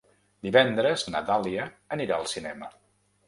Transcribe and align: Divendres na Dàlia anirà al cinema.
Divendres 0.45 1.03
na 1.15 1.21
Dàlia 1.27 1.67
anirà 1.97 2.17
al 2.17 2.27
cinema. 2.35 2.73